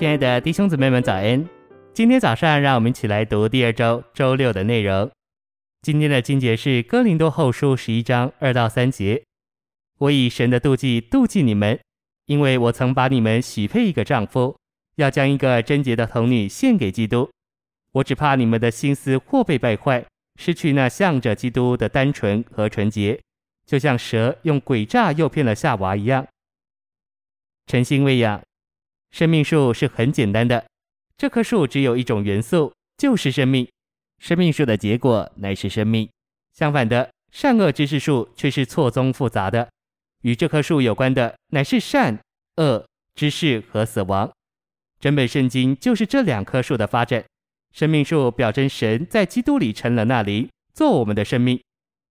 [0.00, 1.46] 亲爱的弟兄姊妹们，早安！
[1.92, 5.10] 今天早上，让我们一起来读第二周周六的内容。
[5.82, 9.22] 今天的经节是哥林多后书十一章二到三节。
[9.98, 11.78] 我以神的妒忌妒忌你们，
[12.24, 14.56] 因为我曾把你们许配一个丈夫，
[14.96, 17.30] 要将一个贞洁的童女献给基督。
[17.92, 20.02] 我只怕你们的心思或被败坏，
[20.40, 23.20] 失去那向着基督的单纯和纯洁，
[23.66, 26.26] 就像蛇用诡诈诱骗了夏娃一样。
[27.66, 28.40] 晨星喂养。
[29.10, 30.64] 生命树是很简单的，
[31.16, 33.68] 这棵树只有一种元素，就是生命。
[34.18, 36.08] 生命树的结果乃是生命。
[36.52, 39.68] 相反的，善恶知识树却是错综复杂的。
[40.22, 42.18] 与这棵树有关的乃是善
[42.56, 44.30] 恶知识和死亡。
[45.00, 47.24] 整本圣经就是这两棵树的发展。
[47.72, 51.60] 生命树表征神在基督里成了那灵，做我们的生命。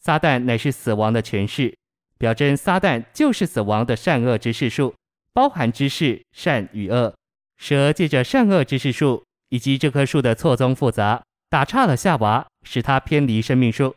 [0.00, 1.76] 撒旦乃是死亡的权势，
[2.18, 4.94] 表征撒旦就是死亡的善恶知识树。
[5.32, 7.14] 包含知识善与恶，
[7.56, 13.94] 蛇借着善恶知识树以及这棵树的错综复杂，打岔了夏娃，使他偏离生命树。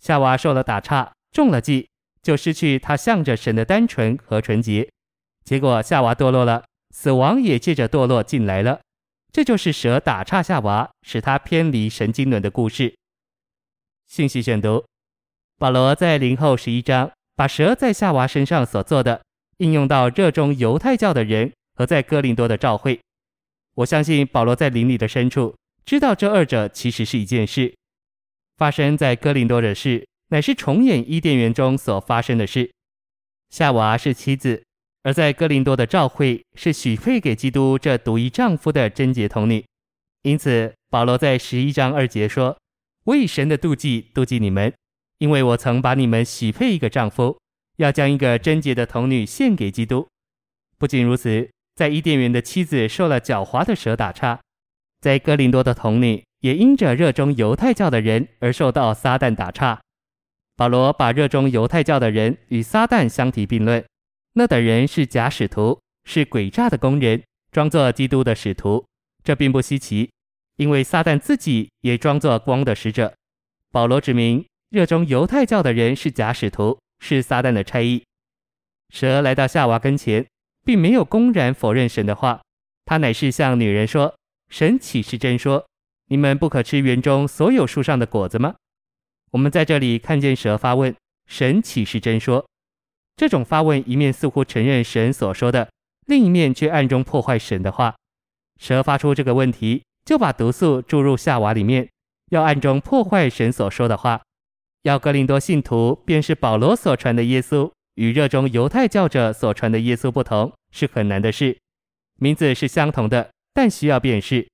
[0.00, 1.88] 夏娃受了打岔，中了计，
[2.22, 4.88] 就失去他向着神的单纯和纯洁。
[5.44, 8.80] 结果夏娃堕落了，死亡也借着堕落进来了。
[9.32, 12.96] 这就是蛇打岔夏娃，使他偏离神经纶的故事。
[14.06, 14.84] 信息选读：
[15.58, 19.20] 保罗在零后十一章，把蛇在夏娃身上所做的。
[19.60, 22.98] 应用到热衷犹太教的人和在哥林多的教会，
[23.74, 27.74] 我相信保罗在灵里的深处知道这二者其实是一件事。
[28.56, 32.70] 发生在哥林多的事，乃是重演伊甸园中所发生的事。
[33.50, 34.62] 夏娃是妻子，
[35.02, 39.62] 而在哥林多的召会是许配给基督这独一丈夫的贞洁童女。
[40.22, 42.56] 因此，保罗在十一章二节说
[43.04, 44.72] ：“我以神的妒忌妒忌你们，
[45.18, 47.38] 因为我曾把你们许配一个丈夫。”
[47.80, 50.06] 要将一个贞洁的童女献给基督。
[50.76, 54.38] 不仅如此，在伊甸园的妻子受了狡猾的蛇打岔，
[55.00, 59.80] 在哥林多的童女也因着热衷犹太教的人而受到撒旦打岔。
[60.56, 63.82] 保罗把热衷犹太教的人与撒旦相提并论，
[64.34, 68.84] 那等人是假使徒，是诡诈的工人，装作基督的使徒。
[69.24, 70.10] 这并不稀奇，
[70.56, 73.14] 因为撒旦自己也装作光的使者。
[73.72, 76.78] 保罗指明，热衷犹太教的人是假使徒。
[77.00, 78.04] 是撒旦的差役。
[78.90, 80.24] 蛇来到夏娃跟前，
[80.64, 82.40] 并没有公然否认神的话，
[82.84, 84.14] 他乃是向女人说
[84.48, 85.66] ：“神岂是真说，
[86.06, 88.54] 你们不可吃园中所有树上的果子吗？”
[89.32, 90.94] 我们在这里看见蛇发问
[91.26, 92.44] ：“神岂是真说？”
[93.16, 95.70] 这种发问一面似乎承认神所说的，
[96.06, 97.94] 另一面却暗中破坏神的话。
[98.58, 101.88] 蛇发出这个问题，就把毒素注入夏娃里面，
[102.30, 104.20] 要暗中破坏神所说的话。
[104.82, 111.58] 要格林多信徒便是保罗所传的耶稣与热衷犹太教者所传的耶稣不同，是很难的事。
[112.18, 114.48] 名字是相同的，但需要辨识。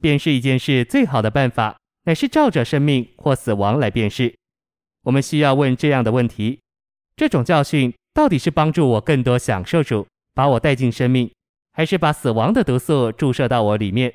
[0.00, 4.34] 辨识一件事最好的办法，乃是照着生命或死亡来辨识。
[5.04, 6.60] 我们需要问这样的问题：
[7.16, 11.30] 这种教训到底是帮助我更多享受主，把我带进生命，
[11.72, 14.12] 还是把死亡的毒素注射到我里面？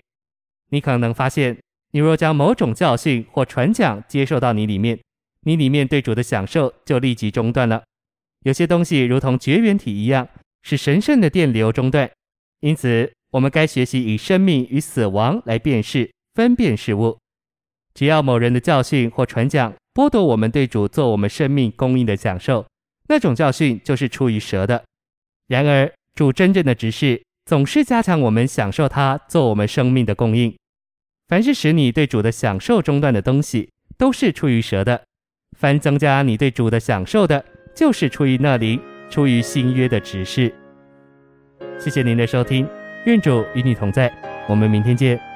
[0.70, 1.58] 你可能发现，
[1.92, 5.00] 你若将某种教训或传讲接受到你里面，
[5.44, 7.84] 你里面对主的享受就立即中断了。
[8.46, 10.28] 有些东西如同绝缘体一样，
[10.64, 12.10] 使神圣的电流中断。
[12.60, 17.18] 因此，我们该学习以生命与死亡来辨识、分辨事物。
[17.94, 22.66] 只要某人的教训或传讲剥夺我们对主做我们生命供应的享受，
[23.08, 24.84] 那种教训就是出于蛇的。
[25.48, 30.56] 然而，主真正的指示总是加强我们享受他做我们生命的供应。
[31.28, 35.04] 凡是使你对主的享受中断的东西，都是出于蛇的。
[35.56, 37.44] 凡增加你对主的享受的，
[37.76, 40.54] 就是出于那里，出于新约的指示。
[41.78, 42.68] 谢谢您的收听，
[43.06, 44.12] 愿主与你同在，
[44.48, 45.33] 我们明天见。